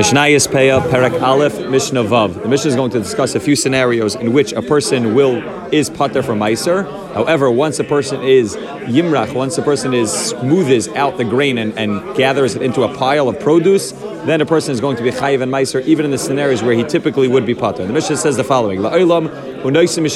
[0.00, 2.42] Mishnayis Peah, Perak Aleph, Mishnah Vav.
[2.42, 5.42] The Mishnah is going to discuss a few scenarios in which a person will
[5.74, 6.86] is pater from Meiser.
[7.12, 11.78] However, once a person is Yimrach, once a person is smoothes out the grain and,
[11.78, 13.92] and gathers it into a pile of produce,
[14.24, 16.74] then a person is going to be chayiv and meiser, even in the scenarios where
[16.74, 17.86] he typically would be pater.
[17.86, 19.28] The Mishnah says the following: La'olam
[19.60, 20.08] unoisim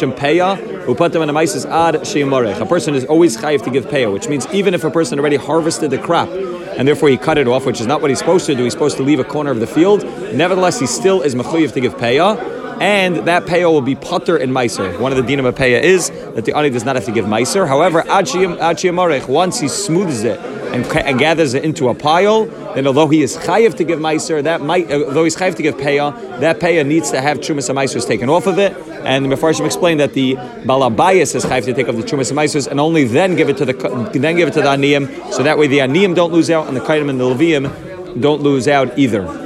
[0.86, 2.58] sheyamorech.
[2.58, 5.36] A person is always chayiv to give peya, which means even if a person already
[5.36, 6.30] harvested the crop
[6.76, 8.64] and therefore he cut it off, which is not what he's supposed to do.
[8.64, 10.04] He's supposed to leave a corner of the field.
[10.34, 12.53] Nevertheless, he still is mechuyev to give payah.
[12.80, 14.98] And that payah will be putter and meiser.
[14.98, 17.24] One of the dinim of payah is that the ani does not have to give
[17.24, 17.66] meiser.
[17.66, 23.08] However, achiyam once he smooths it and, and, gathers it into a pile, then although
[23.08, 26.58] he is chayiv to give meiser, that might, although he's chayiv to give payah, that
[26.58, 28.76] payah needs to have trumas and meisers taken off of it.
[29.04, 32.38] And the Mefarshim explained that the balabayas is chayiv to take off the trumas and
[32.38, 33.74] meisers, and only then give it to the
[34.14, 36.76] then give it to the aniyim, so that way the aniyim don't lose out, and
[36.76, 39.43] the kaidim and the leviim don't lose out either.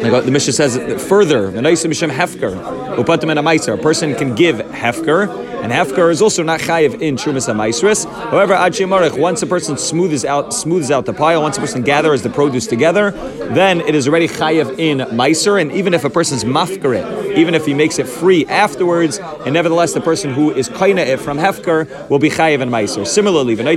[0.00, 0.76] The Mishnah says
[1.08, 2.54] further, hefker,
[3.68, 5.28] a person can give hefker,
[5.62, 8.04] and hefker is also not chayiv in Trumas HaMaisris.
[8.30, 8.78] However, Ad
[9.18, 12.68] once a person smooths out smooths out the pile, once a person gathers the produce
[12.68, 16.94] together, then it is already chayiv in Meiser, and even if a person's mafker
[17.36, 21.18] even if he makes it free afterwards, and nevertheless the person who is kaina it
[21.18, 23.06] from hefker will be chayiv in Meiser.
[23.06, 23.76] Similarly, one of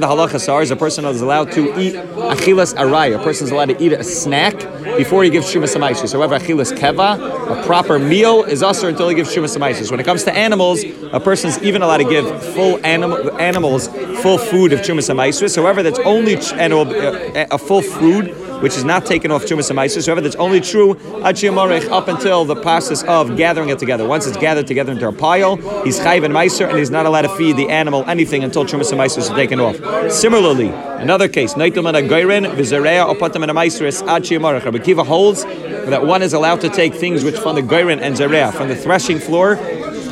[0.00, 3.12] the halachas are is a person is allowed to eat achilas aray.
[3.12, 4.56] A person is allowed to eat a snack
[4.96, 6.12] before he gives shumas amaisis.
[6.12, 9.90] However, achilas keva, a proper meal, is usher until he gives shumas amaisis.
[9.90, 13.88] When it comes to animals, a person is even allowed to give full animal, animals
[14.22, 15.56] full food of shumas amaisis.
[15.56, 19.78] However, that's only animal, uh, a full food which is not taken off Chumas and
[19.78, 20.06] Maisis.
[20.06, 24.06] However, that's only true up until the process of gathering it together.
[24.06, 27.22] Once it's gathered together into a pile, he's Chayv and Meiser, and he's not allowed
[27.22, 29.76] to feed the animal anything until Chumas and Maisis are taken off.
[30.12, 34.64] Similarly, another case, Naitum and Agairin, Vizerea, Opatam and Maiseris, Achiyamarach.
[34.64, 38.14] Rabbi Kiva holds that one is allowed to take things which from the Gairin and
[38.16, 39.56] Zerea, from the threshing floor,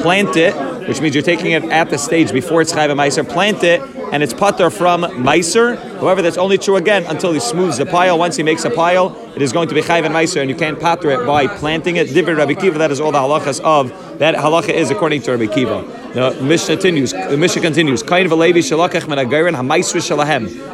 [0.01, 0.55] plant it,
[0.89, 3.81] which means you're taking it at the stage before it's Chayv and Meiser, plant it,
[4.13, 5.77] and it's pater from Meiser.
[5.99, 8.19] However, that's only true again until he smooths the pile.
[8.19, 10.57] Once he makes a pile, it is going to be Chayv and Meiser, and you
[10.57, 12.09] can't pater it by planting it.
[12.09, 15.47] Divir Rabbi Kiva, that is all the halachas of that halacha is according to Rabbi
[15.53, 15.85] Kiva.
[16.15, 17.13] The Mishnah continues.
[17.13, 18.03] The Mishnah continues.
[18.03, 18.27] Kain.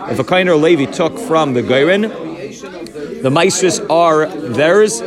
[0.08, 5.00] If a kain or Levi took from the gairin, the maestras are theirs,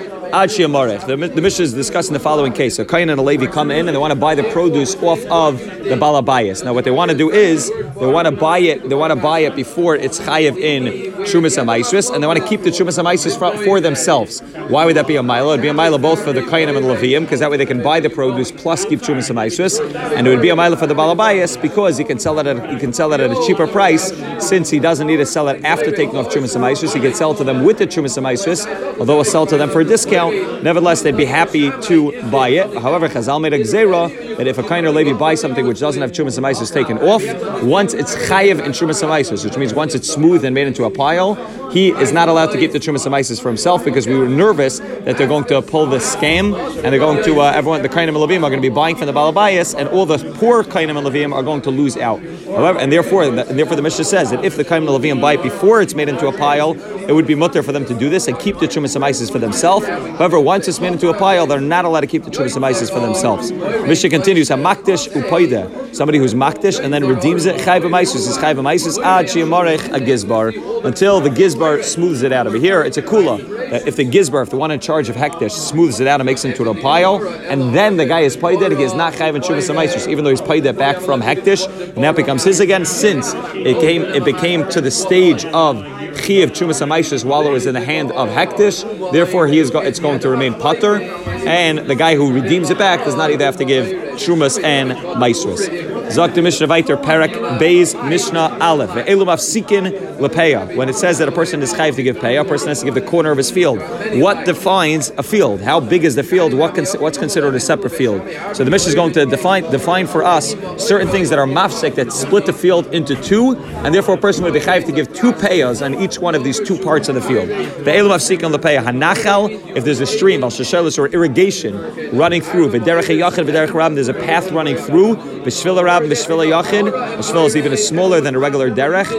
[1.07, 2.77] The, the Mishnah is discussing the following case.
[2.77, 5.19] A Kain and a Levi come in and they want to buy the produce off
[5.25, 6.63] of the Balabayas.
[6.63, 8.87] Now, what they want to do is they want to buy it.
[8.87, 12.47] They want to buy it before it's chayiv in Shumas Amaisris, and they want to
[12.47, 14.41] keep the Shumas Amaisris for, for themselves.
[14.67, 15.53] Why would that be a mila?
[15.53, 17.81] It'd be a mila both for the Kainim and Levium, because that way they can
[17.81, 19.79] buy the produce plus keep Shumas Amaisris,
[20.15, 22.69] and it would be a mila for the Balabayas because he can sell it at
[22.69, 25.63] he can sell it at a cheaper price since he doesn't need to sell it
[25.65, 26.93] after taking off Shumas Amaisris.
[26.93, 28.67] He can sell to them with the Shumas Amaisris,
[28.99, 30.18] although he'll sell to them for a discount
[30.61, 32.77] nevertheless they'd be happy to buy it.
[32.77, 36.11] However, Chazal made a gzera that if a kind lady buys something which doesn't have
[36.11, 37.23] chumas and taken off,
[37.63, 41.35] once it's chayiv in chumas which means once it's smooth and made into a pile,
[41.71, 44.79] he is not allowed to keep the chumas and for himself because we were nervous
[44.79, 48.09] that they're going to pull the scam and they're going to uh, everyone the kainim
[48.09, 50.97] and levim are going to be buying from the balabayas and all the poor kainim
[50.97, 52.19] and levim are going to lose out.
[52.45, 55.33] However, and therefore, and therefore the Mishnah says that if the kainim and levim buy
[55.33, 56.71] it before it's made into a pile,
[57.07, 59.39] it would be mutter for them to do this and keep the chumas and for
[59.39, 59.87] themselves.
[59.87, 62.89] However, once it's made into a pile, they're not allowed to keep the chumas and
[62.89, 63.51] for themselves.
[63.51, 67.55] Mishnah continues, "Hamakdish upaida." Somebody who's makdish and then redeems it.
[67.57, 70.53] Chayv is chayv maisus ad shiamarech gizbar
[70.85, 72.47] until the gizbar smooths it out.
[72.47, 73.39] Over here, it's a kula.
[73.39, 76.25] Uh, if the gizbar, if the one in charge of hektish, smooths it out and
[76.25, 79.35] makes it into a pile, and then the guy is paid he is not chayv
[79.35, 82.59] and shuvas maisus, even though he's paid it back from hektish, and that becomes his
[82.59, 82.85] again.
[82.85, 85.77] Since it came, it became to the stage of
[86.17, 89.11] chiv chumas amaishas while it was in the hand of hektish.
[89.11, 92.77] Therefore, he is go, it's going to remain putter, and the guy who redeems it
[92.77, 93.87] back does not either have to give
[94.17, 94.89] chumas and
[95.19, 95.67] maestros.
[96.09, 97.31] Zok the Mishnah Viter Perak
[97.61, 98.89] Beis Mishnah Aleph.
[98.89, 100.75] Elu mafsikin lepeya.
[100.75, 102.85] When it says that a person is chayv to give pay, a person has to
[102.85, 103.79] give the corner of his field.
[104.19, 105.61] What defines a field?
[105.61, 106.53] How big is the field?
[106.55, 108.27] What what's considered a separate field?
[108.55, 111.93] So the Mishnah is going to define define for us certain things that are mafsik
[111.95, 115.13] that split the field into two, and therefore a person would be chayv to give
[115.13, 117.49] two payas on each one of these two parts of the field.
[117.49, 119.75] The elu mafsikin lepeya hanachal.
[119.75, 120.51] If there's a stream, al
[120.99, 123.93] or irrigation running through, v'derech yachid v'derech ram.
[123.93, 125.15] There's a path running through.
[125.15, 126.91] B'shvil Rab Yachid.
[127.17, 129.09] B'Shvila is even smaller than a regular derech.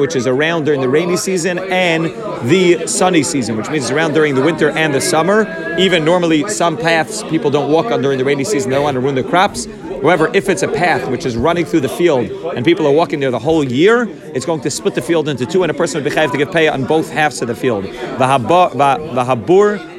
[0.00, 2.06] Which is around during the rainy season and
[2.48, 5.76] the sunny season, which means it's around during the winter and the summer.
[5.78, 8.70] Even normally, some paths people don't walk on during the rainy season.
[8.70, 9.66] They don't want to ruin their crops.
[10.02, 13.20] However, if it's a path which is running through the field and people are walking
[13.20, 16.02] there the whole year, it's going to split the field into two, and a person
[16.02, 17.84] would be chayiv to give pay on both halves of the field.
[17.84, 18.70] V'habur,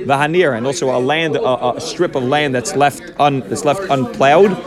[0.06, 3.82] v'hanir, and also a land, a, a strip of land that's left un, that's left
[3.92, 4.58] unplowed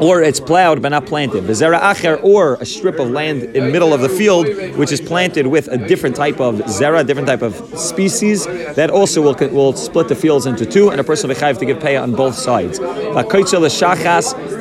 [0.00, 1.44] or it's plowed but not planted.
[1.44, 4.46] V'zera acher, or a strip of land in middle of the field
[4.76, 9.22] which is planted with a different type of zera, different type of species that also
[9.22, 11.96] will will split the fields into two, and a person will chayiv to give pay
[11.96, 12.78] on both sides.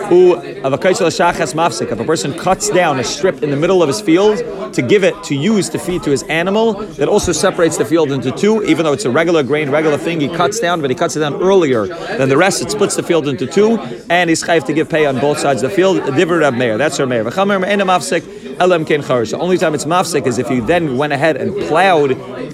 [0.10, 1.92] V'kaitzel shachas u v'kaitzel shachas mafsik.
[1.92, 4.38] If a person cuts down a strip in the middle of his field
[4.74, 8.12] to give it to use to feed to his animal, that also separates the field
[8.12, 10.20] into two, even though it's a regular grain, regular thing.
[10.20, 12.62] He cuts down, but he cuts it down earlier than the rest.
[12.62, 13.80] It splits the field into two,
[14.10, 15.98] and he's chayiv to give pay on both sides of the field.
[16.02, 16.78] Divrei Rab Meir.
[16.78, 17.24] That's her Meir.
[17.24, 18.24] V'chamer me'ena mafsik.
[18.54, 22.12] The only time it's mafsik is if he then went ahead and plowed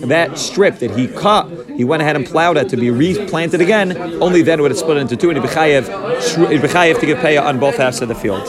[0.07, 1.47] that strip that he cut.
[1.79, 3.95] He went ahead and plowed it to be replanted again.
[4.21, 7.57] Only then would it split into two, and he'd be chayiv to give pay on
[7.57, 8.45] both halves of the field.